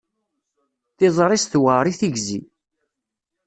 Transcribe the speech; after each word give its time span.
Tiẓri-s 0.97 1.43
tewɛer 1.47 1.85
i 1.91 1.93
tigzi. 1.99 2.41